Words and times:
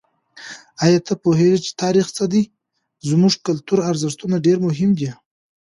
آیا 0.83 0.99
ته 1.07 1.13
پوهېږې 1.23 1.59
چې 1.65 1.71
تاریخ 1.83 2.07
څه 2.17 2.23
دی؟ 2.33 2.43
زموږ 3.09 3.33
کلتوري 3.45 3.81
ارزښتونه 3.91 4.35
ډېر 4.45 4.57
مهم 4.67 4.91
دي. 4.99 5.09